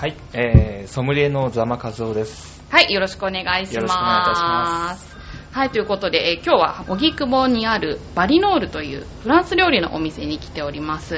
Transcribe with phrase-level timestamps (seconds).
[0.00, 2.64] はい、えー、ソムリエのザマカズオです。
[2.70, 3.74] はい、よろしくお願いします。
[3.74, 5.19] よろしくお願いいたします。
[5.52, 11.16] はい、ということで、えー今日は荻窪にあるバリノールというフランス料理のお店に来ております。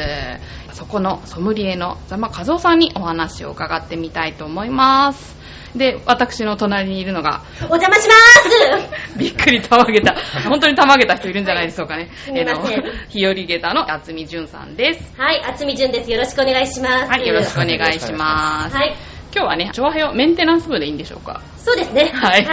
[0.73, 5.37] そこのソムリエのザマカズオさんにお話を伺ってみたいと思います。
[5.77, 10.15] で、私の隣にいるのが、お邪魔します びっくりたまげた、
[10.49, 12.11] 本当にたまげた人いるんじゃないでしょうかね。
[12.25, 15.15] すみませんえーの日和下駄の厚み純さんです。
[15.19, 16.11] はい、厚み純です。
[16.11, 17.11] よろしくお願いします。
[17.11, 18.77] はい、よろしくお願いします。
[18.77, 18.97] はい、
[19.35, 21.41] 今日はね、調和平メンテナンス部でいいんでしょうか？
[21.57, 22.11] そうですね。
[22.15, 22.45] はい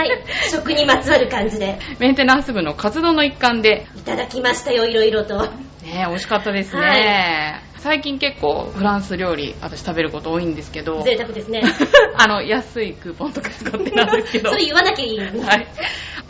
[0.50, 1.78] 食にまつわる感じで。
[1.98, 5.42] メンテナンス部の活動の一環で、いただきましたよ、いろいろと。
[5.82, 11.62] ね美味しかったですね、はい最近結構フランス料理私食べること多いんですけど贅沢ですね。
[12.14, 15.42] あの安いクーポンとか使ってなんですけど それ言わなきゃいいのに。
[15.42, 15.66] はい、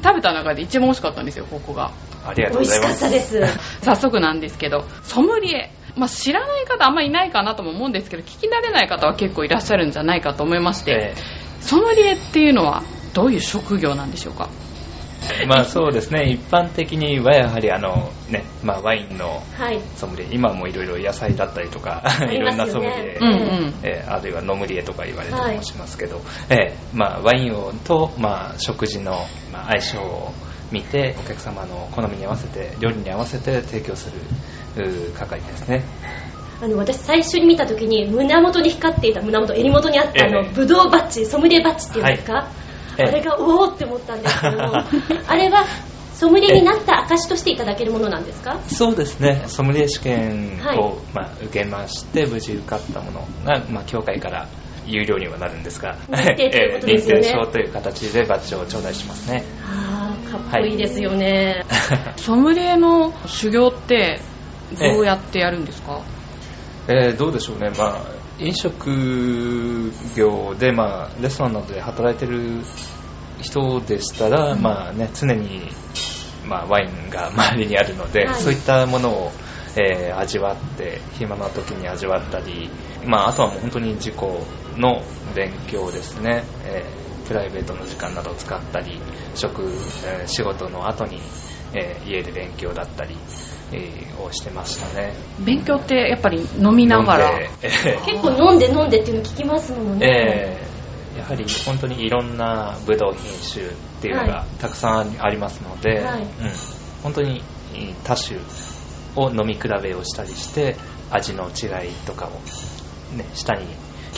[0.00, 1.90] 食べた中で一番美味しかったんですよここが
[2.24, 2.98] ありがとう美味ございます。
[2.98, 3.58] しかったです。
[3.82, 11.20] 早速なんですけどソムリエまあ、知らない方あんまりいないかなとも思うんですけど聞き慣れない方は結構いらっしゃるんじゃないかと思いまして、え
[11.60, 14.48] ソムリエっていうのはどういう職業なんでしょうか？
[15.44, 19.80] ーまあそうですね、一般的にはやはりあの、ね、まあワインのはい。
[19.96, 23.26] ソムリエ、今もいろいろ野菜だったりとか、いりろんなソムリエ、うん。
[23.26, 29.12] うんえーあるいはノムリエとか言われたりもしますけど、えーまあワインをと、まあ食事の、
[29.52, 30.32] まあ、相性を
[30.70, 34.10] 見て、お客様の好みに合わせて、料理に合わせて提供す
[34.76, 35.82] る係ですね。
[36.62, 42.46] あの、私最初に見た時に胸元に光っていた、胸元、襟元にあったあの、ええブドウバッジ、ソムリエバッジっていうんですか、はい
[42.98, 43.06] ええ。
[43.06, 44.74] あれがおーって思ったんですけども、
[45.26, 45.64] あれは
[46.14, 48.58] ソムリエになった証としていただけるものなんですか？
[48.68, 50.78] そうですね、ソムリエ試験を、はい。
[51.14, 54.46] まあ、受けまして、無事受かったものが、まあ、協会から
[54.86, 59.44] 有料にはなるんですが、 認定証という形でバッジを頂戴しますね。
[60.30, 61.64] かっこいいですよね。
[62.16, 64.20] ソムリエの修行って
[64.78, 66.00] どうやってやるんですか、
[66.86, 67.16] えー。
[67.16, 68.02] どうでしょうね、まあ、
[68.38, 72.60] 飲食業で、まあ、レストランなどで働いてる
[73.40, 75.68] 人でしたら、まあね、常に、
[76.46, 78.40] まあ、ワインが周りにあるので、はい。
[78.40, 79.32] そういったものを、
[79.76, 82.68] えー味わって暇な時に味わったり、
[83.06, 84.14] まあ、あとはもう本当に自己
[84.76, 85.02] の
[85.34, 89.00] 勉強ですね、えープライベートの時間などを使ったり
[89.36, 91.20] 食、えー仕事の後に、
[91.72, 93.16] えー家で勉強だったり、
[93.72, 95.12] えーをしてましたね。
[95.38, 97.38] 勉強ってやっぱり飲みながら？
[98.04, 100.56] 結構飲んで飲んでっていうの聞きますものね。
[100.66, 100.70] えー
[101.18, 103.70] やはり本当にいろんなブドウ品種っ
[104.00, 106.22] ていうのはがたくさんありますので、はい。
[106.22, 106.28] うん、
[107.02, 107.42] 本当に
[108.04, 108.38] 多種
[109.16, 110.76] を飲み比べをしたりして
[111.10, 112.30] 味の違いとかを、
[113.16, 113.66] ね、下に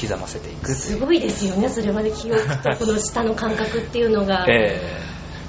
[0.01, 4.47] 刻ませていくすごいですよね、それまで記憶とこの舌の感覚っていうのが。
[4.49, 4.81] え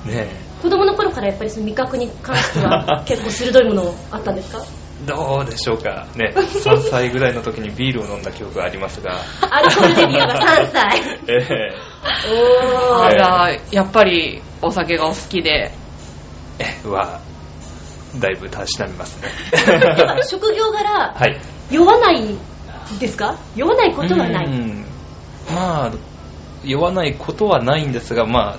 [0.05, 0.27] ーね
[0.61, 4.63] 子供の頃からやっぱりその味覚に関しては結構鋭いものあったんですか？
[5.05, 6.07] どうでしょうか。
[6.15, 9.19] ね3歳ぐらいの時にビールを飲んだ記憶がありますが、
[9.51, 11.01] アルコールデビューが3歳。
[11.27, 11.71] え
[12.29, 13.05] おー。
[13.07, 15.71] あじゃあやっぱりお酒がお好きで。
[16.59, 17.19] ーえは
[18.19, 19.27] だいぶたしなみますね。
[20.29, 21.41] 職業柄、 はい。
[21.71, 22.21] 酔わない
[22.99, 23.37] ですか？
[23.55, 24.47] 酔わないことはない。
[25.53, 25.91] まあ
[26.63, 28.57] 酔わないことはないんですがまあ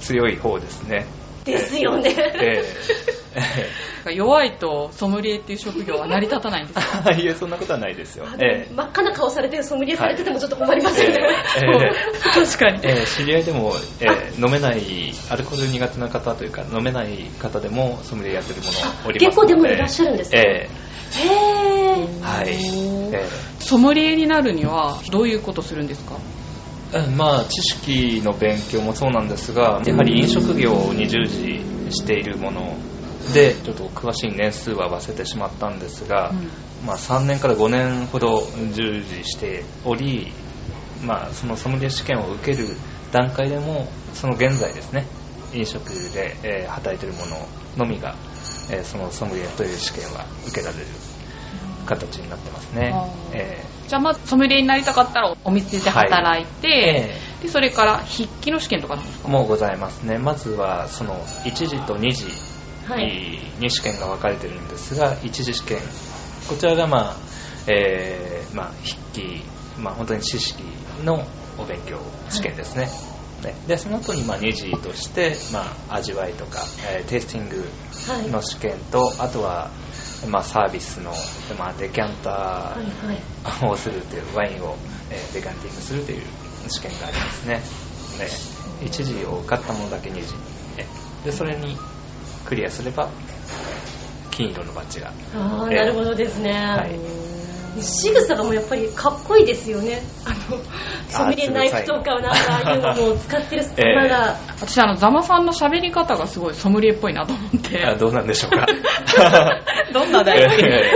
[0.00, 1.06] 強い方ですね。
[1.48, 2.14] ですよね。
[2.16, 2.62] え
[4.06, 4.12] え。
[4.14, 7.10] 弱いとソムリエっていう職業は成り立たないんですか？
[7.12, 8.24] え いえそんなことはないですよ。
[8.26, 8.74] あええ。
[8.74, 11.18] 真っ赤な顔されてソムリエされててもちょっと困りますよね。
[11.56, 11.92] ええ。
[12.34, 12.80] 確かに。
[12.82, 21.28] ええ知り合いでも、ええ飲めないアルコール苦手な方というか飲めない方でもソムリエやってるものおります結構でもいらっしゃるんですかえへー。
[21.30, 22.22] え。
[22.22, 22.48] はい、
[23.14, 23.28] え
[23.60, 26.14] ソムリエになるにはどういうことするんですか？
[26.14, 26.37] ええ
[27.16, 32.76] まあ知識の勉強もそうなんですがやはり飲食業に従事しているもの
[33.34, 36.86] でちょっと詳しい年数は忘れてしまったんですが、うん。
[36.86, 38.42] まあ、3年から5年ほど
[38.72, 40.32] 従事しており、
[41.04, 42.68] まあ、そのソムリエ試験を受ける
[43.12, 45.06] 段階でもその現在ですね
[45.54, 47.36] 飲食で、えー働いているもの
[47.76, 48.14] のみが、
[48.70, 50.86] えーそのソムリエという試験は受けられる
[51.86, 52.92] 形になってますね。
[52.94, 56.68] あー、えじゃあまずソムリエになりたかったらお店で働いーて、
[57.40, 59.28] えでそれから筆記の試験とかなんですか？
[59.28, 60.18] ーもうございますね。
[60.18, 61.14] まずはその
[61.44, 62.30] 1次と2次
[62.86, 63.40] はい。
[63.58, 65.78] に試験が分かれてるんですが一次試験。
[66.48, 67.16] こちらがまあ、
[67.66, 69.42] えーまあ、筆記、
[69.78, 70.62] まあ、本当に知識
[71.04, 71.22] の
[71.58, 72.00] お勉強
[72.30, 72.88] 試験ですね、
[73.44, 73.54] ね。
[73.66, 77.68] でその後にまあ2次として、まあ、味わいとか、えーテイスティング
[78.12, 78.28] はい。
[78.30, 79.70] の試験と、あとは、
[80.26, 81.12] まあ、サービスの、
[81.58, 84.76] まあ、デキャンターをするというワインを、
[85.10, 86.22] えーデカンティングするという
[86.68, 87.54] 試験がありますね。
[87.54, 87.60] ね
[88.80, 90.34] 1次を受かったものだけ2次
[90.76, 90.86] ね
[91.24, 91.76] でそれに
[92.44, 93.10] クリアすれば
[94.30, 97.17] 金色のバッジがええああなるほどですね、はい
[97.82, 100.02] 仕草がもうやっぱりかっこいいですよね。
[100.24, 100.58] あの
[101.08, 103.94] ソムリエナイフとかなんかああいうのも使ってる ええ。
[103.96, 107.84] まだ、私、あの、ザマさんの喋り方がすごいソムリエっぽいなと思って。
[107.86, 108.66] あどうなんでしょうか？
[109.92, 110.90] どんな大好きえ。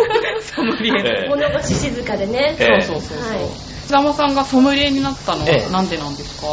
[0.54, 0.92] ソムリエ。
[0.98, 1.28] ええ。
[1.28, 2.80] 物腰静かでね、ええ。
[2.82, 3.32] そうそうそうそう。
[3.32, 3.48] はい。
[3.86, 5.64] ザマさんがソムリエになったのええ。
[5.64, 6.46] はなんでなんですか、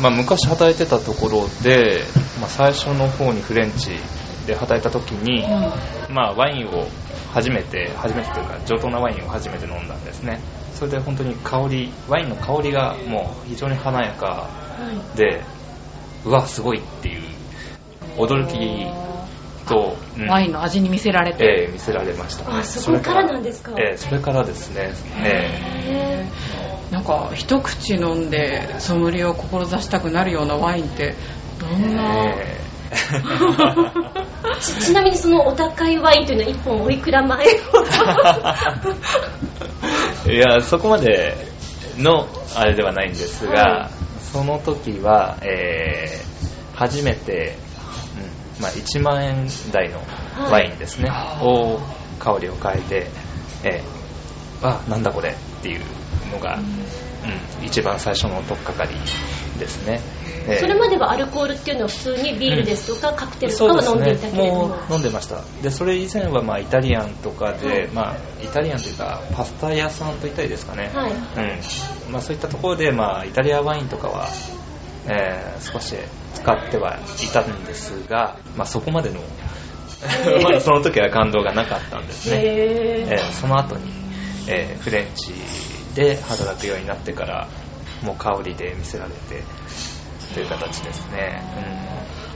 [0.00, 2.02] まあ、昔働いてたところで、
[2.40, 3.90] まあ、最初の方にフレンチ
[4.46, 5.44] で働いた時に、
[6.08, 6.86] まあ、ワインを
[7.32, 10.40] 初めて初めてというか上等なワインを初めて飲んだんですね。
[10.74, 14.48] それで本当に香りワインの香りがもう非常に華やかは
[15.14, 15.16] い。
[15.16, 15.42] で
[16.24, 17.22] うわすごいっていう
[18.16, 18.86] 驚き
[19.68, 20.28] と、うん。
[20.28, 21.44] ワインの味に見せられて。
[21.44, 22.58] ええ見せられましたね。
[22.58, 23.72] あそこからなんですか？
[23.78, 24.92] ええそれからですね、
[25.24, 26.28] えへ
[26.90, 31.14] なんか、一口飲んでソムリエを志したくなるようなワインって、
[31.60, 32.71] どえんな、えー
[34.60, 37.46] ち ちなみにそのお高いワインというのは1本おいくら前
[40.26, 41.36] え いやそこまで
[41.98, 43.90] のあれではないんですが、はい。
[44.32, 46.32] その時は、えー
[46.74, 47.54] 初めて、
[48.56, 50.00] うんまあ、1万円台の
[50.50, 51.78] ワインですね、はいを
[52.18, 53.06] 香りを変えて、
[53.62, 55.80] えーあなんだこれっていう
[56.32, 57.64] のが、うん。
[57.64, 58.94] 一番最初の取っかかり
[59.58, 60.00] ですね、
[60.48, 64.68] えーそれまではアルコールっていうのは普通にビールですとか、カクテルとかは飲んでいたけれども。
[64.68, 65.40] もう飲んでました。
[65.62, 67.88] でそれ以前はまあイタリアンとかで、はい。
[67.88, 71.12] まあ、イタリアンというかパスタ屋さんと言ったりですかね、はい。
[71.12, 72.12] うん。
[72.12, 74.28] まあ、そういったところで、まあ、イタリアワインとかは、
[75.08, 75.94] えー少し
[76.34, 79.20] 使ってはいたんですが、まあ、そこまでの
[80.42, 83.92] まだその時は感動がなかったんですね、へえーその後に、
[84.48, 85.32] えーフレンチ
[85.94, 87.48] で働くようになってから
[88.02, 89.42] もう香りで見せられて
[90.32, 91.42] という形ですね、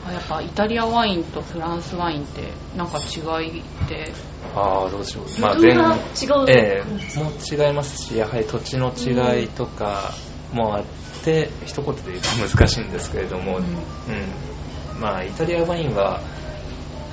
[0.06, 4.12] あやっぱイタリアワインとフランスワインってなんか違いって
[4.54, 5.40] うん、ああどうしよう。
[5.40, 7.18] まあ全が違うええ。
[7.18, 10.12] もう違いますしやはり土地の違いとか
[10.52, 10.84] もあっ
[11.24, 13.64] て、一言で言うと難しいんですけれども、うん。
[13.64, 15.00] うん。
[15.00, 16.20] まあイタリアワインは、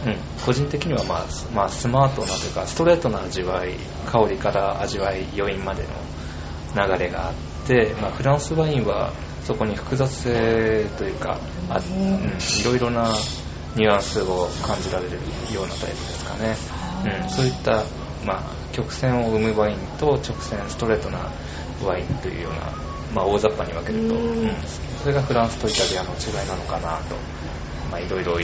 [0.06, 0.16] うん、
[0.46, 3.74] 個人的には、まあスまあ、スマートなというかストレートな味わい
[4.12, 5.90] 香りから味わい余韻までの
[6.88, 7.34] 流れがあっ
[7.68, 9.14] て、まあ、フランスワインは
[9.46, 11.38] そこに複雑性というか
[11.70, 13.10] あ、うん、いろいろな
[13.76, 15.18] ニュアンスを感じられる
[15.54, 16.56] ようなタイプですかね、
[17.24, 17.84] うん、そういった、
[18.26, 21.32] まあ、曲線を生むワインと直線ストレートな
[21.84, 22.60] ワインというような、
[23.14, 24.40] まあ、大雑把に分けると、うん。
[24.42, 24.56] うん
[25.04, 27.16] それがフランスとイタリアの違いなのかなと、
[27.92, 28.38] まあ、いろいろ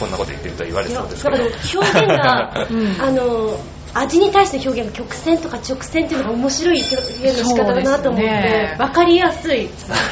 [0.00, 1.36] こんなこと言ってると言われそうですけど。
[1.36, 2.96] 表現が、 うん。
[2.98, 3.60] あの
[3.94, 6.96] 味に対しての表現が曲線とか直線っていうのが面白い表
[7.30, 8.76] 現の仕方だなと思ってね。
[8.78, 9.68] 分かりやすい。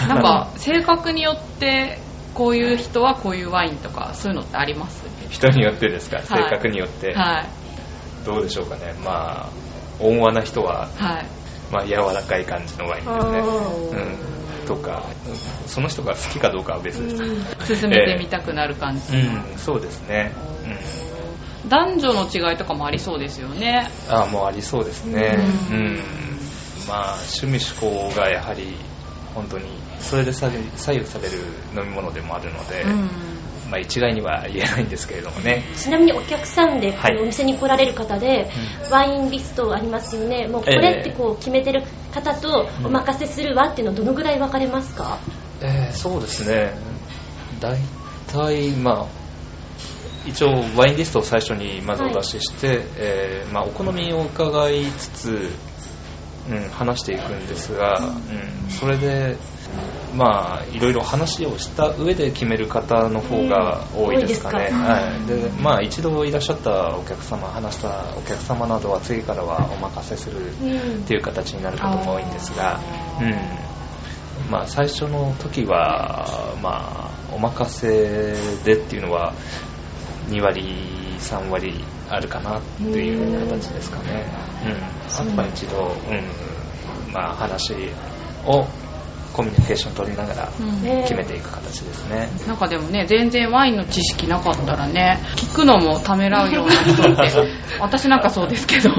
[0.08, 1.99] なんか性格によって
[2.34, 5.05] こういう人はこういうワインとかそういうのってあります？
[5.31, 6.26] 人によってですか、はい。
[6.26, 7.46] 性格によって、はい。
[8.25, 8.94] どうでしょうかね。
[9.05, 9.49] まあ
[10.00, 11.26] 温和な人は、はい。
[11.68, 13.40] まあ、柔らかい感じのワインですね、
[14.61, 15.37] うん、とかうん
[15.68, 17.11] その人が好きかどうかは別で
[17.64, 20.33] す、進めてみたくなる感じ、うん、そうですね、
[20.64, 20.76] うん、
[21.68, 23.88] 男女の違いとかもありそうですよね。
[24.08, 25.37] ああもうありそうですね。
[25.70, 25.80] ううん。
[25.94, 25.99] ん、
[26.88, 28.75] まあ趣味嗜好がやはり
[29.35, 29.64] 本当に
[30.00, 31.38] それで左右左右される
[31.76, 33.11] 飲み物でもあるので、うん。
[33.70, 35.64] まあ、一概には言えないんですけれどもね。
[35.76, 38.49] ちなみにお客さんでこお店に来られる方で、
[38.90, 40.46] ワインリストありますよね。
[40.46, 41.82] もうこれってこう決めてる
[42.12, 45.18] 方とお任せするわっていうのはどのぐらい分かれますか、
[45.61, 46.75] えーそうですね。
[47.61, 47.76] 大
[48.32, 49.25] 体まあ
[50.26, 55.50] 一応ワインリストを最初にまずお出しして、えーまあ、お好みを伺いつつ、
[56.50, 59.37] うん、話していくんですが、うん、それで
[60.14, 71.02] まあいろいろ話をした上で決める方の方が多いですかね、うん多いはい、でまあ一度いらっしゃったお客様話したお客様などは次からはお任せするうん。
[71.02, 72.80] っていう形になることも多いんですが、
[73.21, 74.50] うん。
[74.50, 79.35] まあ、最初の時は、まあ、お任せでっていうのは
[80.28, 80.62] 2割
[81.18, 84.26] 3割あるかなっていう形ですかね、
[84.64, 86.47] うん、あとは一度、うん。
[87.12, 87.73] まあ、話
[88.45, 88.66] を
[89.37, 90.49] コミュニケーション取りながら
[91.02, 92.31] 決めていく形ですね。
[92.47, 97.31] なんかでもね、全然ワインの知識なかったらね、聞くのもためらうような人って、
[97.78, 98.90] 私なんかそうですけど、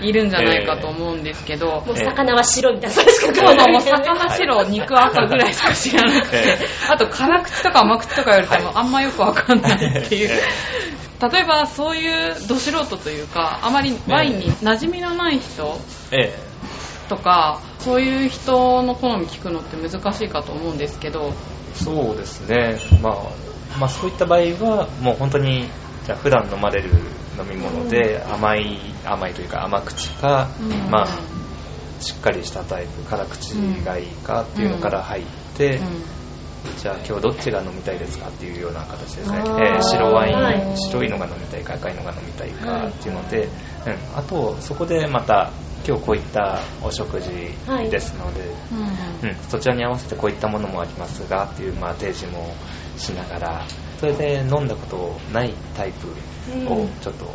[0.00, 6.36] いるんじゃないかと思うんですけど、もう魚は白みたいな、そうそう、もう魚白、肉赤ぐらいしか知らなくて。
[6.38, 10.30] え、あと辛口とか甘口とか言われてもあんまよくわかんないっていう。
[11.30, 15.78] 例えばそういうど素人というか、あまりワインに馴染みのない人
[16.10, 16.34] え
[17.08, 21.32] とか、そういう人の好み聞くのって難しいかと思うんですけど、
[21.72, 22.78] えそうですね。
[23.02, 23.14] まあ、
[23.78, 25.68] まあそういった場合は、もう本当に、
[26.06, 26.90] じゃあ普段飲まれる
[27.38, 30.90] 飲み物で甘い、甘いというか甘口か、うん。
[30.90, 31.06] まあ、
[32.00, 35.24] しっかりしたタイプ、辛口がいいかっていうのから入っ
[35.56, 35.80] て、
[36.78, 40.76] じゃあ今日どっちが飲みたいですかっていうような形ですね、えー白ワイン、はい。
[40.76, 45.50] 白いのが飲みたいか赤いのが飲みたいかっていうので、うん、あとそこでまた
[45.86, 47.30] 今日こういったお食事
[47.90, 48.40] ですので、
[49.22, 52.54] うんうん、そちらに合わせてこういったものもありますがっていう、まあ、提示も
[52.96, 53.66] しながら
[53.98, 56.08] それで飲んだことないタイプ
[56.72, 57.26] をちょっと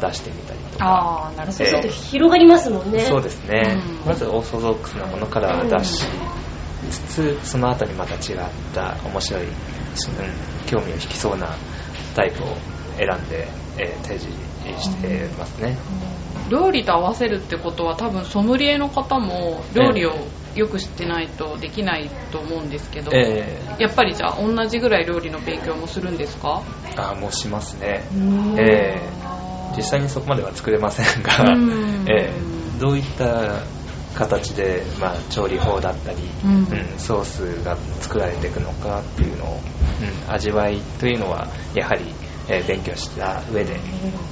[0.00, 1.64] 出してみたりとか、ああ、なるほど。
[1.64, 3.00] そうすると広がりますもんね。
[3.00, 4.06] そうですね、うん。
[4.06, 6.04] まずオーソドックスなものから出し
[6.90, 8.38] つつ、その後にまた違っ
[8.74, 9.52] た面白い、うん、
[10.66, 11.56] 興味を引きそうな
[12.14, 12.46] タイプを
[12.98, 13.48] 選んで、
[13.78, 14.28] えー提示
[14.78, 15.76] してますね、
[16.50, 26.62] 料理と合わせるってことは多分ソムリエの方も料理をよく知ってないとできないと思うんですけど、えやっぱりじゃあ同じぐらい料理の勉強もするんですか？
[26.96, 28.58] ー、あーもうしますね、うん。
[28.58, 29.32] えー
[29.74, 32.04] 実際にそこまでは作れませんが、うん。
[32.12, 33.60] えーどういった
[34.14, 36.50] 形で、まあ、調理法だったり、うん。
[36.54, 42.04] うんソースが作られていくのかっていうのを、うん味わいというのはやはり、
[42.48, 43.78] えー勉強した上で、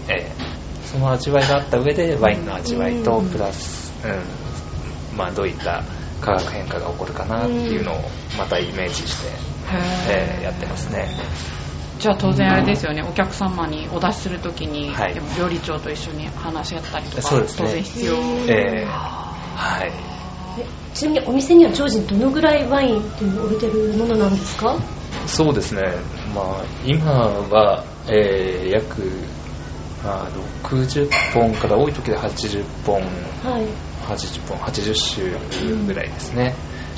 [0.09, 3.31] えーその味わいがあった上でワインの味わいとうん。
[3.31, 5.85] プラス、うんまあ、どういった
[6.21, 8.01] 化学変化が起こるかなっていうのを
[8.37, 9.29] またイメージして、
[10.11, 11.09] えーやってますね。
[12.01, 15.15] じゃあ当然あれですよね、お客様にお出しするときに、はい。
[15.15, 17.67] でも料理長と一緒に話し合ったりとか、そうですね。
[17.67, 18.15] 当然必要。
[18.49, 18.91] えー。
[18.91, 19.20] あ
[19.57, 19.93] はい。
[20.59, 24.77] えちなみにお店には常時どのぐらいワインっていうのを置いてるものなんですか？
[25.27, 25.83] そうですね、
[26.35, 29.03] まあ、今は、えー約、
[30.05, 30.29] まあ、
[30.67, 33.67] 60本から多い時で80本、はい。
[34.09, 34.95] 80本、80
[35.55, 36.55] 種ぐらいですね、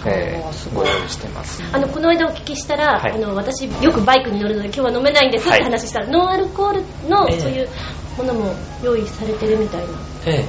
[0.06, 1.62] えおーすーご用意してます。
[1.73, 3.12] あの、この間お聞きしたら、はい。
[3.12, 5.59] あの、私よくバイクに乗るので今日は飲めないんですっはい。
[5.59, 7.40] て話したら、ノンアルコールのええ。
[7.40, 7.68] そういう
[8.18, 9.87] ものも用意されてるみたいな。
[10.26, 10.44] ええ。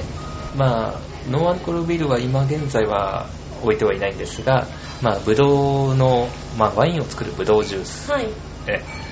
[0.56, 1.00] まあ、
[1.30, 3.28] ノンアルコールビールは今現在は
[3.62, 4.66] 置いてはいないんですが、
[5.02, 6.28] まあ、ブドウの、
[6.58, 8.26] まあ、ワインを作るブドウジュース、はい。
[8.66, 9.04] ええ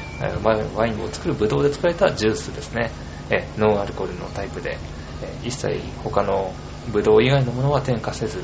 [0.45, 2.93] ワインワインを作るブドウで作られたジュースですね、
[3.29, 4.79] えノンアルコールのタイプで、
[5.23, 6.55] え一切他の
[6.93, 8.41] ブドウ以外のものは添加せず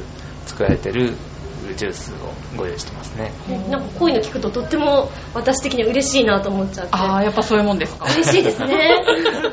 [0.47, 1.13] 作られてる
[1.77, 3.33] ジュースをご用意してますね。
[3.71, 6.91] なんかこういうの聞くととっても私的には嬉しいなと思っちゃって。
[6.93, 8.07] あー、やっぱそういうもんですか。
[8.07, 8.97] 嬉しいですね。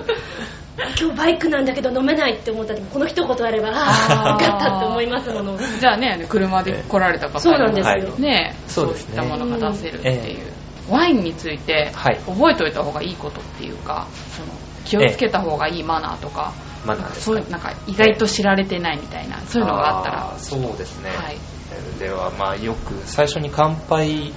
[0.78, 4.44] 今日バイクなんだけど飲めないって思った時この一言あれば、ああ、あー。
[4.44, 5.58] よかったって思いますもの。
[5.58, 7.94] じゃあね、車で来られた方にそうなんですよ。
[7.94, 12.18] はいねそういったものが出せるっていう、えワインについてはい。
[12.26, 14.48] 覚えておいた方がいいことっていうかその
[14.86, 16.54] 気をつけた方がいいマナーとか、
[16.86, 20.32] マナーういうなんか意外と知られてないみたいなそういうのがあったら。
[20.34, 21.38] ーそうですね、はい。
[22.00, 24.34] ではまあよく最初に乾杯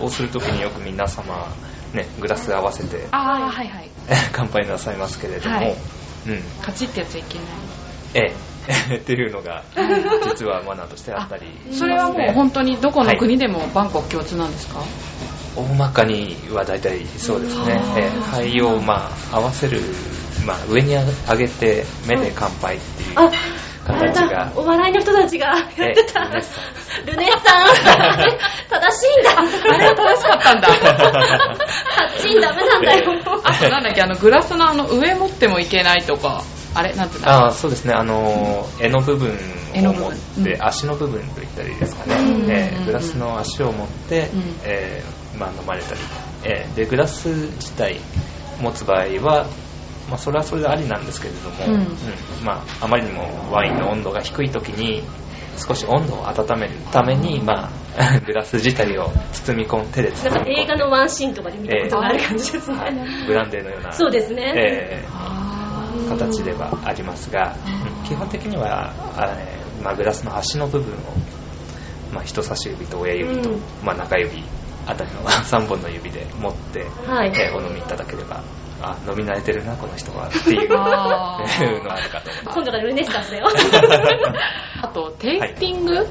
[0.00, 1.48] をするときによく皆様
[1.94, 3.90] ねグラス合わせてああはいはい。
[4.32, 5.76] 乾杯なさいますけれども、はい。
[6.26, 6.42] うん。
[6.62, 7.46] カチッてやっちゃいけない
[8.14, 8.52] ええ。
[8.96, 9.64] っていうのが
[10.24, 11.46] 実はマナーとしてあったり。
[11.46, 14.80] ねそれはもう本当にどこの国でもバンコク共通なんですか、
[15.56, 17.80] 大まかには大体そうですね。
[18.40, 19.80] えをまあ合わせる、
[20.46, 23.12] まあ、上に上げて目で乾杯っていう。
[23.16, 23.36] あ、あれだ
[23.86, 26.22] 形が、お笑いの人たちがやってた。
[26.24, 27.66] えルネさん。
[28.70, 29.74] 正しいんだ。
[29.74, 30.68] あれは正しかったんだ。
[30.68, 33.12] タッチンダメなんだよ。
[33.44, 34.02] あとなんだっけ？
[34.02, 36.42] あのグラスのあの上持ってもいけないとか。
[36.74, 37.92] あれなんてああそうですね。
[37.92, 39.38] あのー柄の部分
[39.74, 42.50] 柄の部分を持って、うん足の部分と言ったらいいですかね、うん。
[42.50, 44.60] えーグラスの足を持って、うん。
[44.64, 46.00] えーまあ、飲まれたり、
[46.44, 48.00] えーでグラス自体
[48.60, 49.46] 持つ場合は、
[50.08, 51.96] まあ、それはそれでありなんですけれども、うん。
[52.44, 55.02] まあ、あまりにもワインの温度が低い時に
[55.56, 62.76] 少し温度を温めるために、まあ、 グラス自体を包み込ん手で包なんか映画のワンシーンとかで見たことがある感じですね。
[63.26, 64.52] ブランデーのようなそうですね。
[64.56, 66.08] えー。
[66.08, 68.04] 形ではありますが、うん。
[68.04, 70.96] 基本的には、あえーまあ、グラスの端の部分を、
[72.12, 73.62] まあ、人差し指と親指と、うん。
[73.84, 74.42] まあ、中指
[74.86, 77.32] あたりの 3本の指で持って、はい。
[77.34, 78.42] えーお飲みいただければ
[78.82, 80.68] あ飲み慣れてるなこの人はっていう。
[80.68, 83.46] のはあるかと思います今度からルネッサンスだよ。
[84.82, 86.06] あとテイスティング、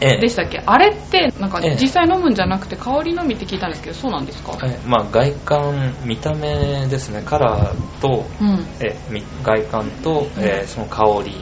[0.00, 0.18] ええ。
[0.20, 1.76] でしたっけ、あれってなんかええ。
[1.80, 8.66] 実際飲むんじゃなくて香りのみって聞いたんですけどそうなんですか、えまあ、外観、見た目ですね、カラーと、うん。
[8.80, 11.34] えみ外観と、えーその香り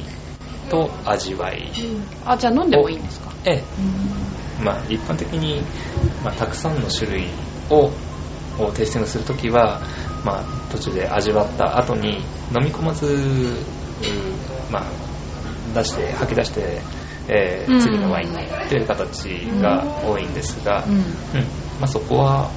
[0.71, 1.71] と味わい、
[2.25, 3.31] あじゃあ飲んでもいいんですか？
[3.45, 3.63] え。
[4.61, 5.63] まあ、一般的に、
[6.25, 7.27] まあ、たくさんの種類
[7.71, 7.91] を
[8.59, 9.83] をテイスティングするときは、
[10.27, 12.17] まあ、途中で味わった後に
[12.53, 14.85] 飲み込まず、うまあ、
[15.73, 16.81] 出して吐き出して、
[17.29, 17.81] えーうん。
[17.81, 18.37] 次のワインに
[18.69, 19.25] という形
[19.63, 20.95] が多いんですが、うん。
[20.95, 21.03] うん。
[21.79, 22.51] まあ、そこは、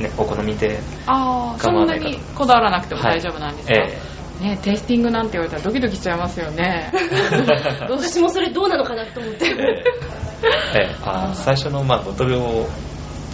[0.00, 6.92] ね、お好みでああそんなにこだわらなくても大丈夫なんですか、えねテイスティングなんて言われたらドキドキしちゃいますよね。
[7.88, 9.46] 私もそれどうなのかなと思って。
[9.46, 10.80] ええ。
[10.82, 12.68] えあ最初の、まあ、ボトルを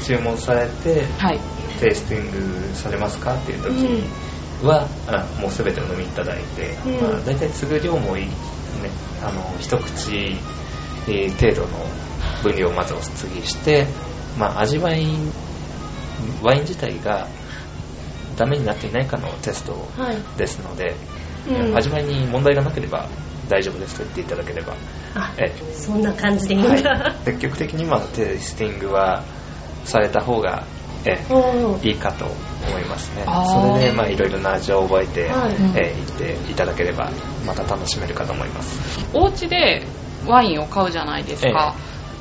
[0.04, 1.40] 注文されてはい
[1.82, 8.32] テイスティングされますかっていう時は、あもう全てお飲みいただいて、うんまあ、大体継ぐ量もいい、ね、
[9.20, 10.36] あの一口、
[11.08, 11.68] えー程度の
[12.44, 13.86] 分量をまずお継ぎして、
[14.38, 15.04] まあ、味わい
[16.40, 17.26] ワイン自体が
[18.36, 20.38] ダメになっていないかのテストはい。
[20.38, 20.94] ですので、
[21.48, 23.08] うん味わいに問題がなければ
[23.48, 24.74] 大丈夫ですと言っていただければ、
[25.16, 26.70] あ、えそんな感じでいいんだ。
[26.70, 29.24] はい、積極的にまあテイスティングは
[29.84, 30.64] された方が
[31.04, 33.24] えおーいいかと思いますね。
[33.26, 35.52] それでまあいろいろな味を覚えて、はい。
[35.76, 37.10] えー行っていただければ
[37.46, 39.06] また楽しめるかと思います。
[39.12, 39.82] お家で
[40.26, 41.74] ワインを買うじゃないですか、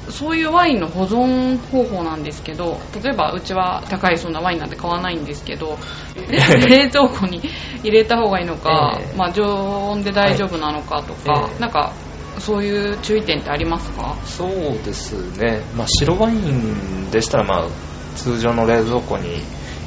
[0.10, 5.78] そういうワインの保存方法なんですけど例えばうちは高いそんなワインなんて買わないんですけど
[6.68, 7.42] 冷蔵庫に
[7.84, 9.18] 入れた方がいいのか、ええ。
[9.18, 9.44] まあ、常
[9.92, 11.52] 温で大丈夫なのかとか、はい。
[11.52, 11.94] ええなんか
[12.40, 14.16] そういう注意点ってありますか？
[14.26, 14.50] そう
[14.84, 17.68] ですね、まあ、白ワインでしたら、まあ、
[18.16, 19.42] 通常の冷蔵庫に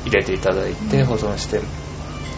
[0.05, 1.61] 入れていただいて保存して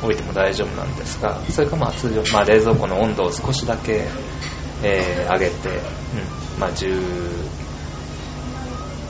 [0.02, 4.04] おいても大丈夫なんですがそれかまあ通常、まあ、冷蔵庫の温度を少しだけ、
[4.82, 6.60] えー上げて、うん。
[6.60, 7.00] まあ、10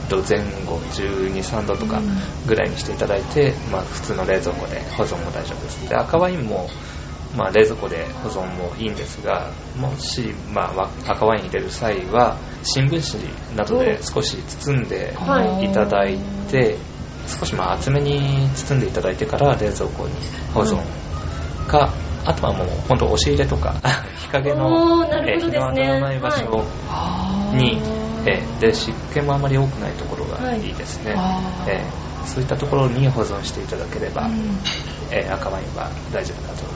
[0.09, 2.00] 度前後12、3度とか
[2.47, 5.88] ぐらいにしていただいて、まあ、普通の冷蔵庫で保存も大丈夫です。
[5.88, 6.68] で赤ワインも、
[7.37, 15.66] まあ、冷蔵庫で保存もいいんですがもし、まあわ、赤ワイン入れる際は新聞紙などで少し包んではい。
[15.66, 16.18] いただい
[16.51, 16.77] て
[17.27, 20.14] 少しまあ厚めに包んでいただいてから冷蔵庫に
[20.55, 20.81] 保存
[21.66, 21.92] か、
[22.25, 23.75] あとはもう本当押し入れとか
[24.18, 26.64] 日陰の日の当たらない場所
[27.53, 27.81] に、
[28.27, 31.70] えーで湿気もあまり多くないところがいいですね、あー。
[31.70, 34.59] えーそういったところに保存していただければ、うん。
[35.12, 36.76] えー赤ワインは大丈夫だと思い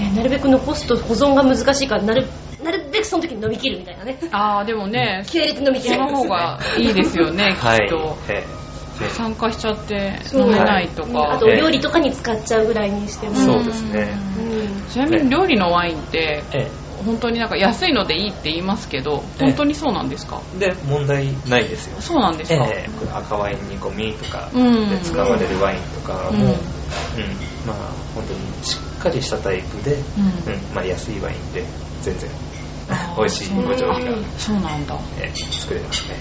[0.00, 2.26] ねなるべく残すと保存が難しいから、なる
[2.62, 4.18] なるべくその時に飲み切るみたいなね。
[4.32, 5.94] ああでもね気合入れて飲み切る。
[5.96, 7.86] その方がいいですよね きはい。
[7.86, 8.60] っと、えー
[9.00, 13.34] で酸化しちゃって飲めないとか、あと、お料理とかに使っちゃうぐらいにしても。
[13.34, 14.18] そうですね。
[14.36, 14.82] うん。
[14.86, 16.70] ちなみに料理のワインってえ
[17.02, 19.44] 本当になんか安いのでいいって言いますけどええ。
[19.46, 20.42] 本当にそうなんですか？
[20.54, 22.00] ーで問題ないですよ。
[22.00, 24.90] そうなんですか、えー赤ワイン煮込みとかうん。
[24.90, 26.40] で使われるワインとかも、うん。
[26.40, 26.60] うん
[27.66, 27.76] まあ
[28.14, 30.54] 本当にしっかりしたタイプで、うん。
[30.54, 30.60] うん。
[30.74, 31.64] まあ、安いワインで
[32.02, 32.30] 全然
[33.16, 34.98] 美味しいご調理が、そうなんだ。
[35.20, 36.16] えー作れますね。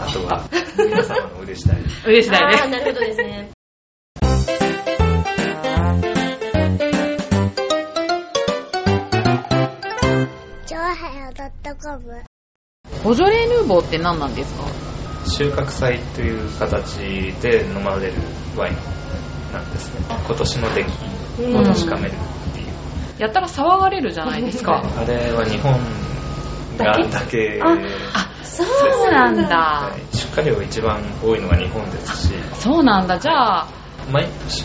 [0.00, 0.44] あとは
[0.78, 3.50] 皆様の腕次第嬉しいああ、だよねなるほどですね。
[10.66, 11.98] チョア
[13.04, 14.64] ボジョレ・ヌーボーって何なんですか
[15.28, 16.96] 収穫祭という形
[17.40, 18.14] で飲まれる
[18.56, 18.76] ワイン
[19.52, 20.00] なんですね。
[20.08, 20.88] 今年の出来。
[21.56, 22.66] を確かめるっていう、
[23.18, 24.82] やったら騒がれるじゃないですか。
[24.98, 25.72] あれは日本
[26.76, 27.60] がだけ？
[27.62, 27.72] あ
[28.14, 29.56] あそうなんだ。
[29.56, 30.16] はい。
[30.16, 32.34] 出荷量が一番多いのが日本ですし。
[32.54, 33.18] そうなんだ。
[33.18, 33.66] じゃあ
[34.10, 34.64] 毎年、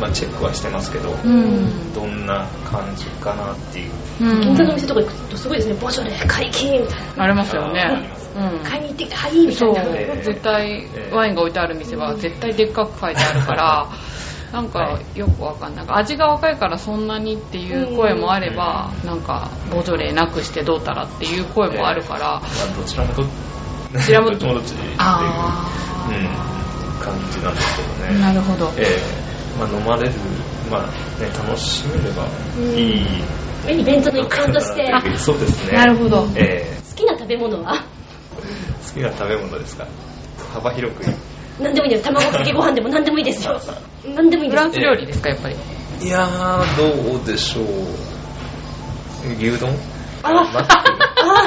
[0.00, 1.92] まあ、チェックはしてますけど、うん。
[1.94, 3.90] どんな感じかなっていう。
[3.90, 5.74] うん銀座の店とか行くとすごいですね。
[5.80, 6.82] ボジョレ解禁。
[6.82, 7.24] みたいな。
[7.24, 8.64] ありますよあねりうん。
[8.64, 9.82] 買いに行ってきて、はい、みたそいうな。
[9.82, 13.88] ええ絶対ワインが置いてある店は絶対でっかく書いてあるから
[14.52, 15.86] なんかよくわかんない。
[15.88, 22.20] 味が若いからそんなにっていう声もあればなんかボジョレーなくしてどうたらっていう声もあるから。
[22.20, 22.40] まあ、
[22.76, 23.28] どちらもどど
[24.00, 24.44] ちらもどっち。
[24.44, 25.70] もどっちっていう、あ
[26.08, 28.20] うん、感じなんですけどあね。
[28.20, 28.72] なるほど。
[28.76, 28.82] え
[29.26, 30.12] えまあ、飲まれる、
[30.70, 30.82] まあ
[31.20, 32.24] ね、楽しめれば
[32.76, 33.06] いい、
[33.68, 35.76] イベントの一環として、あそうですね。
[35.76, 36.26] なるほど。
[36.36, 36.80] ええ。
[36.90, 37.74] 好きな食べ物は？
[37.76, 37.82] 好
[38.94, 39.86] きな食べ物ですか？
[40.52, 41.04] 幅広く。
[41.60, 42.04] 何でもいいです。
[42.04, 43.60] 卵かけご飯でも何でもいいですよ。
[44.14, 44.62] 何でもいいです。
[44.62, 44.72] フラン。
[44.72, 45.56] ス料理ですかやっぱり？
[46.02, 47.64] いやーどうでしょう。
[49.38, 49.70] 牛丼？
[50.22, 50.58] あマック。
[50.58, 50.64] あ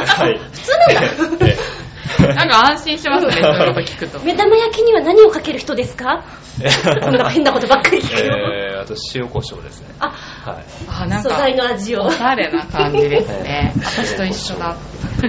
[0.06, 0.38] はい。
[0.52, 1.48] 普通なんだ。
[1.48, 1.83] ええ
[2.36, 4.20] なんか安心しますね、そういうこと聞くと。
[4.20, 6.24] 目玉焼きには何をかける人ですか？
[7.02, 8.36] こんな変なことばっかり聞くよ。
[8.54, 9.88] えー、あと塩コショウですね。
[10.00, 10.64] あ、はい。
[10.88, 12.12] あ、なん素材か、の味をお。
[12.12, 13.74] しゃれな感じですね。
[13.84, 14.76] 私と一緒だ。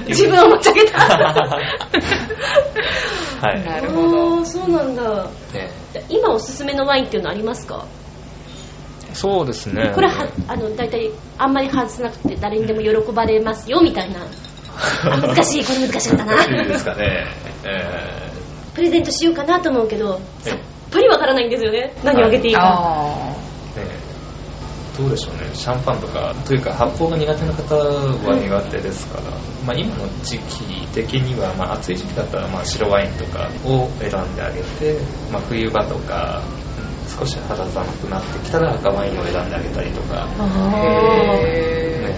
[0.09, 0.99] 自分を持ち上げた。
[1.01, 1.61] は
[3.55, 3.65] い。
[3.65, 5.27] なるほどそうなんだ。
[5.55, 5.71] ね
[6.09, 7.85] 今おすすめのワインっていうのありますか？
[9.15, 9.93] そうですね。
[9.95, 14.19] これは、あの、大体、あんまり外さなくて誰にでも喜ばれますよ、みたいな。
[15.05, 16.63] あ難しい、これ難しかったな。
[16.63, 17.27] いいですかね。
[17.65, 18.31] え
[18.75, 20.59] プレゼントしようかなと思うけど、えさっ
[20.91, 21.95] ぱりわからないんですよね。
[22.05, 22.61] 何をあげていいか。
[22.63, 23.81] あー。
[23.85, 24.05] ね
[24.97, 25.51] どうでしょうね。
[25.55, 29.25] シャンパンとか、というか発泡が苦手な方は苦手ですから、
[29.67, 34.99] まあ今の時期的には、まあ暑い時期だったら、まあ白ワインとかを選んであげて、
[35.33, 36.65] まあ冬場とか、うん
[37.07, 42.17] 少し肌寒くなってきたら赤ワインを選んであげたりとか、ね。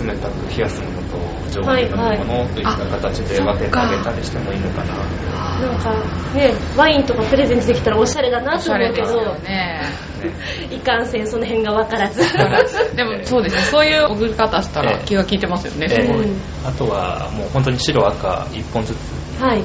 [0.00, 0.97] 冷たく冷やすもの
[1.48, 4.94] と常温で飲むものといった形で分けてあげたりしてもいいのかな。
[4.94, 5.92] ーなんか、
[6.34, 9.34] ね、ワインとかプレゼントできたらおしゃれだなと思うけど。
[9.36, 9.48] ね。
[9.48, 9.82] ね。
[10.70, 12.20] いかんせんその辺がわからず。
[12.96, 16.22] でもそうですね、そういう送り方したら気が利いてますよね、えすごい。
[16.24, 16.40] うん。
[16.66, 19.42] あとはもう本当に白赤1本ずつ。
[19.42, 19.62] はい。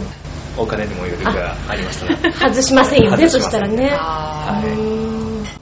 [0.55, 1.75] お金にもよるがあ。
[1.75, 2.17] りましたね。
[2.39, 3.91] 外しませんよね、そ外したらね。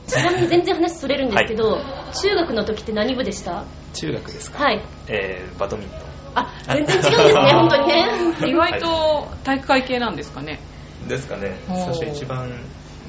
[0.07, 1.77] ちなみに全然話それるんですけど、
[2.21, 3.63] 中学の時って何部でした？
[3.93, 4.83] 中学ですか、はい。
[5.07, 8.09] えーバドミントあ、全然違うんですね、 本当にね。
[8.39, 10.59] ー意外と体育会系なんですかね。
[11.05, 11.57] ンですかね。
[11.67, 12.51] 最初一番、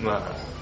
[0.01, 0.53] まあ、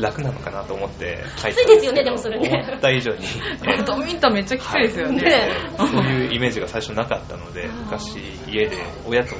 [0.00, 3.26] 楽なのかなと思ってきついですよねでもそれね思った以上に。
[3.84, 5.22] ドミントンめっちゃきついですよね。
[5.22, 8.76] ねそういうイメージが最初なかったので、昔家で
[9.06, 9.34] 親と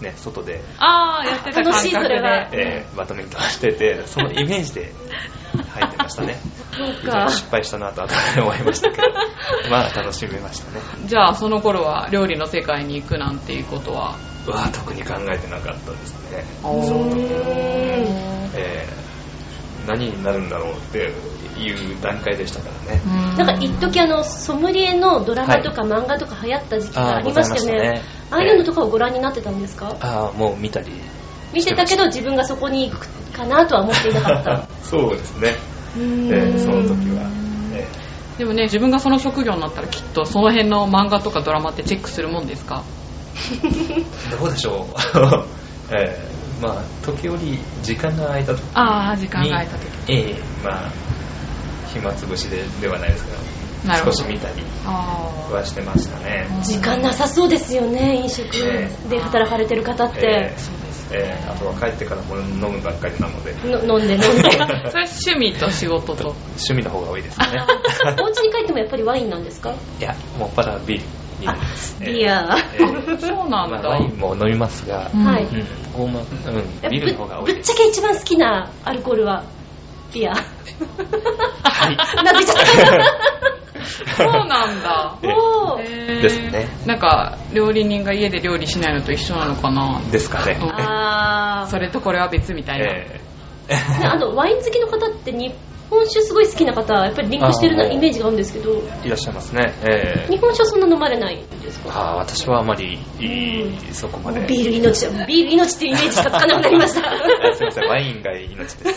[0.00, 2.58] ね、外で、あー、やってた感楽しいそ覚れはで。
[2.58, 4.92] えーバドミントンしてて、そのイメージで
[5.74, 6.36] 入ってましたね。
[7.28, 9.02] 失敗したなと後で思いましたけど、
[9.70, 10.80] まあ楽しめましたね。
[11.06, 14.16] じゃあその頃は料理の世界に行くなんていうことは？
[14.46, 16.44] は特に考えてなかったですね。
[16.62, 19.06] その時は、うえー
[19.86, 21.12] 何になるんだろうって
[21.60, 23.00] いう段階でしたからね。
[23.04, 27.72] んなんか一時あのソムリエのドラマとか漫画とか流行った時期がありましたよね。
[27.72, 30.92] あーございましたねああいうのとかをご覧になってたんですか、ああ、もう見たり。
[31.52, 34.66] 見てたけど自分がそこに行くかなとは思っていなかった。
[34.82, 35.54] そうですね。
[35.96, 36.00] う
[36.34, 37.30] えーその時は。
[37.72, 37.86] え
[38.38, 42.82] でもね、自分がその職業になったらきっとその辺の漫画とかドラマってチェックするもんですか？
[43.34, 44.94] ー どうでしょう？
[45.96, 48.66] えーまあ、時折時間が空いた時に。
[48.74, 49.86] ああ、時間が空いた時。
[50.08, 50.90] ええまあ、
[51.92, 54.54] 暇つぶしでではないですけど、少し見たり
[54.86, 56.46] あはしてましたね。
[56.62, 58.46] 時間なさそうですよね、飲食
[59.08, 60.20] で働かれてる方って。
[60.22, 60.85] えあ、そうです。
[61.12, 63.54] えーあとは帰ってからも飲むばっかりなので、
[63.86, 64.50] の飲んで飲んで。
[64.90, 66.34] それ趣味と仕事と。
[66.56, 67.46] 趣味の方が多いですね。
[68.20, 69.70] お家に帰ってもやっぱりワインなんですか？
[70.00, 71.04] いや、もっぱらビール。
[71.40, 72.56] ビーあルです、ビアー。
[72.76, 73.78] えーそうなんだ。
[73.78, 77.54] まあワインも飲みますが、うんはいうん、うん、ビールの方が多いです。
[77.54, 79.44] ぶぶっちゃけ一番好きなアルコールは
[80.14, 80.34] ビア。
[80.34, 80.40] は
[81.90, 82.24] い。
[82.24, 82.64] なってちゃった。
[84.16, 85.16] そうなんだ。
[86.22, 90.00] ですねなんか、料理人が家で料理しないのと一緒なのかな。
[90.10, 90.58] ですかね。
[90.60, 92.86] うんあーそれとこれは別みたいな。
[92.86, 93.20] え
[93.68, 95.52] ね あのワイン好きの方って日
[95.90, 99.72] 本酒すごい好きな方はやっぱりリンクしてるなあーイメージがあるんですけどーいらっしゃいますね。
[99.88, 101.90] え日本酒はそんな飲まれないんですか？
[101.90, 102.98] あー私はあまり、
[103.92, 104.40] そこまで。
[104.46, 108.92] ビール命だビール命っていうイメージしかつかなくなりました あすいません、ワインが命ですね。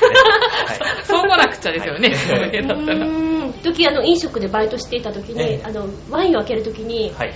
[0.67, 0.79] はい。
[1.03, 3.05] そうこなくちゃですよね、はいだったら。
[3.53, 5.63] 時あの飲食でバイトしていた時に、ええ。
[5.65, 7.33] あのワインを開ける時に、はい。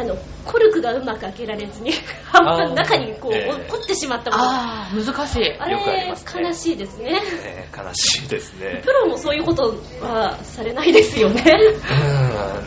[0.00, 1.90] あのコルクがうまく開けられずに
[2.24, 3.50] 半分中にこう、ええ。
[3.50, 5.52] 落っこってしまったことああ、難しい。
[5.58, 6.14] あれね。
[6.40, 7.20] 悲しいですね。
[7.44, 8.80] えー悲しいですね。
[8.84, 8.92] プ。
[8.92, 11.42] ロもそういうことはされないですよね。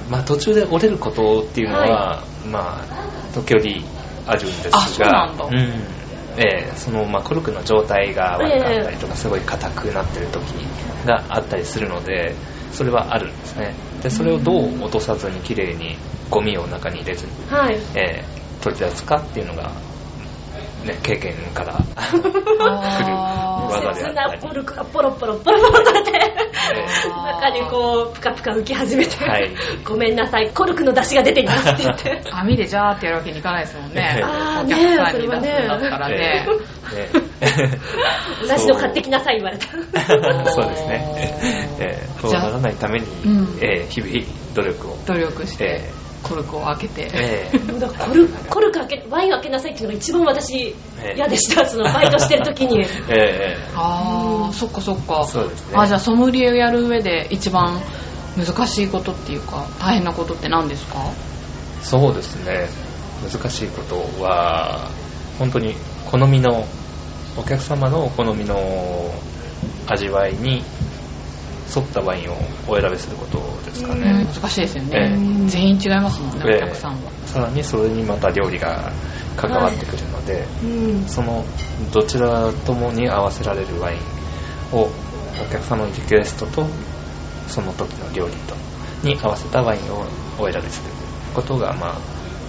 [0.05, 0.11] うん。
[0.11, 3.83] まあ途中で折れることっていうのは、はまあ時折
[4.27, 5.47] あるんですが、あそうなんだ。
[5.47, 5.55] ん。
[6.37, 10.41] ええそのまあコルクの状態が悪かったりとか、すごい硬くなってる時
[11.05, 12.35] があったりするので、
[12.71, 13.73] それはあるんですね。
[14.01, 15.95] でそれをどう落とさずにきれいに
[16.29, 19.71] ゴミを中に入れずに、はいええ取り出すかっていうのが、
[20.85, 24.53] ね、経験からあ 来るー技切であったりなコ。
[24.53, 26.11] ルクがポロポロポロポロと出て。
[26.73, 29.51] え中にこうプカプカ浮き始めて、はい。
[29.83, 30.51] ごめんなさい。
[30.51, 32.21] コルクの出汁が出ていますって言って。
[32.31, 34.21] 網でジャーってやるわけにいかないですもんね。
[34.23, 36.47] あーお客さんに出すんだったらね。
[36.95, 37.09] え
[37.41, 39.67] え同じの買ってきなさい言われた。
[40.51, 41.05] そうですね。
[41.79, 43.59] えーそうならないために、うん。
[43.61, 44.97] えー日々努力を。
[45.07, 45.65] 努力して。
[45.65, 45.89] え、
[46.23, 47.09] コルクを開けて。
[47.13, 50.75] ええもうだからコルコルク開けワインを開けなさいっていうのが一番私え
[51.13, 55.25] え嫌でしたそのバイトしてる時に ええああ、そっかそっか。
[55.25, 57.81] そうですねあ、じゃあソムリエをやる上で一番
[58.37, 60.99] 難しいことっていうか、大変なことって何ですか？
[61.83, 62.69] そうですね。
[63.29, 64.87] 難しいことは、
[65.37, 65.75] 本当に
[66.09, 66.65] 好みの、
[67.37, 69.11] お客様のお好みの
[69.87, 70.63] 味わいに
[71.75, 72.35] 沿ったワインを
[72.67, 74.10] お選びすることですかね。
[74.33, 74.89] 難しいですよね。
[74.93, 76.55] え全員違いますもんね、ええ。
[76.57, 77.11] お客さんは。
[77.25, 78.91] さらにそれにまた料理が
[79.37, 81.07] 関わってくるので、うん。
[81.07, 81.45] その
[81.91, 86.65] どちらともに合わせられるワインをお客様のリクエストと
[87.47, 88.55] その時の料理と
[89.03, 90.05] に合わせたワインを
[90.39, 90.89] お選びする
[91.33, 91.97] ことがまあ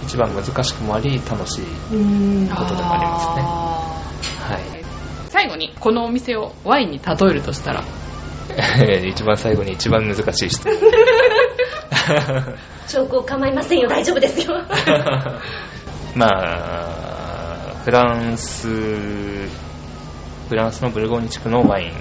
[0.03, 2.47] 一番難しくもあり楽しいうん。
[2.49, 3.41] ことでもありますね。
[3.41, 4.61] あはい。
[4.81, 4.83] ー
[5.29, 7.83] 最後に、このお店をワインに例えるとしたら、
[9.03, 10.75] 一番最後に一番難しい質問
[12.87, 13.89] 証拠を構いませんよ。
[13.89, 14.55] 大丈夫ですよ。
[16.15, 19.49] まあフランスフ
[20.51, 21.91] ランスのブルゴーニュ地区のワイン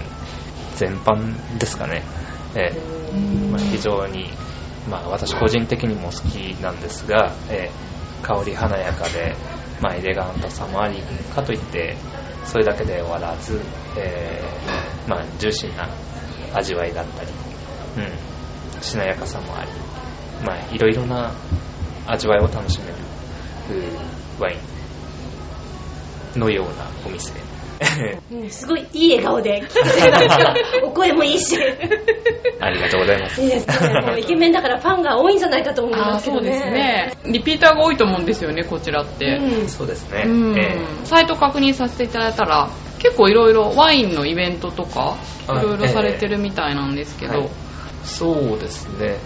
[0.77, 2.03] 全般ですかね、
[2.55, 3.51] ええ。
[3.51, 4.31] まあ、非常に、
[4.89, 9.35] まあ、私個人的にも好きなんですが、えー香り華やかで、
[9.81, 11.03] まあ、エレガントさもあり
[11.35, 11.97] かといって
[12.45, 13.61] それだけで終わらず、
[13.99, 15.89] えーまあ、ジューシーな
[16.55, 17.31] 味わいだったり、
[17.99, 18.32] うん、
[18.83, 19.71] しなやかさもあり、
[20.45, 21.33] まあ、いろいろな
[22.07, 22.95] 味わいを楽しめる
[24.39, 24.57] ワイ
[26.37, 27.33] ンのようなお店。
[27.33, 27.43] うん
[28.49, 31.57] すごいいい笑顔で聞かせてましたお声もいいし。
[32.61, 33.43] ありがとうございます。
[33.43, 36.53] いいですねイケメンだからファンが多いんじゃないかと思いますけどね。
[36.53, 37.13] そうですね。
[37.27, 39.37] リピーターが多いと思うんですよね、こちらって。
[39.37, 39.69] うん。
[39.69, 40.59] そうですね、うん。
[40.59, 45.17] えサイト確認させていただいたら結構いろいろワインのイベントとか
[45.49, 47.49] いはいろいろされてるみたいなんですけど、はい
[48.05, 49.19] そうですね。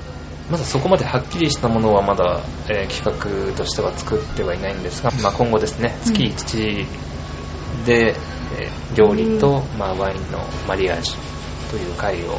[0.51, 6.87] まだそこまではっきりしたものはまだ、えー企画としては作ってはいないんですが、まあ、今後ですね月1
[7.85, 8.15] で、
[8.59, 12.39] えー料理と、まあ、ワインのマリアージュという会を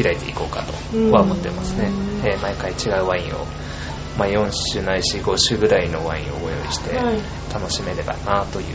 [0.00, 0.72] 開いていこうかと
[1.12, 1.90] は思ってますね、
[2.24, 3.38] えー毎回違うワインを、
[4.16, 7.16] まあ、4種ないし5種ぐらいのワインをご用意してはい。
[7.52, 8.66] 楽しめればなという、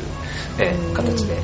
[0.59, 1.35] えー形で、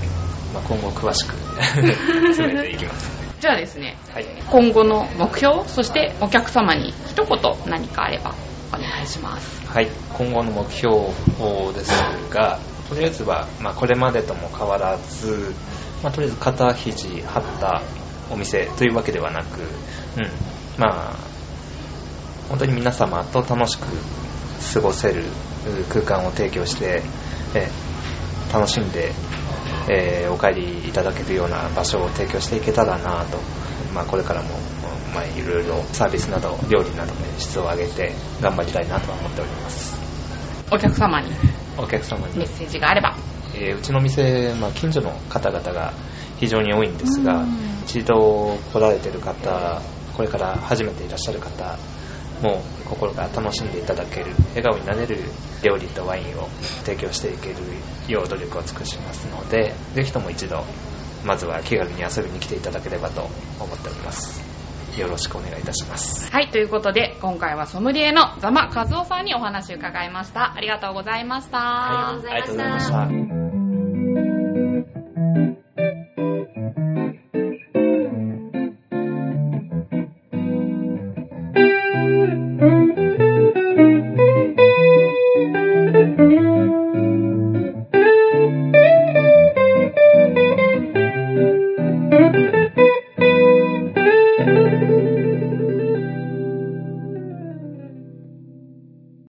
[0.53, 1.35] まあ、今後詳しく
[2.35, 4.25] 進めていきますじゃあですねはい。
[4.49, 8.33] 今後の目標そしてお客様に一言何かあれば
[8.69, 9.67] お願いします。
[9.67, 10.95] はい、今後の目標
[11.73, 11.91] です
[12.29, 15.53] が、とりあえずは、まあ、これまでとも変わらず、
[16.01, 17.81] まあ、とりあえず肩肘張った
[18.31, 19.67] お店というわけではなく、うん、
[20.77, 21.15] まあ、
[22.47, 23.87] 本当に皆様と楽しく
[24.73, 27.01] 過ごせるう空間を提供して、
[27.55, 27.67] え
[28.53, 29.11] 楽しんで、
[29.89, 33.37] えーお帰りいただけるような場所を提供していけたらなと、
[33.93, 34.49] まあ、これからも、
[35.13, 39.95] まあ、いろいろサービスなど料理などで質を上げて頑張りたいなとは思っております。
[40.71, 41.31] お客様に。
[41.77, 42.37] お客様に。
[42.37, 43.15] メッ、セージがあれば。
[43.55, 45.93] えーうちの店、まあ、近所の方々が
[46.39, 47.47] 非常に多いんですがうん。
[47.85, 49.81] 一度来られてる方
[50.15, 51.77] これから初めていらっしゃる方
[52.41, 55.17] も心から楽しんでいただける笑顔になれる
[55.63, 56.47] 料理とワインを
[56.83, 57.55] 提供していける
[58.07, 60.63] よう努力を尽くしますのでぜひとも一度
[61.25, 63.21] まずは気軽に遊びに来ていただければと
[63.59, 64.53] 思っております。
[64.99, 66.31] よろしくお願いいたします。
[66.31, 70.53] はいということで今回はソムリエのザマ和夫さんにお話を伺いました。
[70.55, 72.99] ありがとうございました、ありがとうございました。
[72.99, 73.43] ありがとうございました「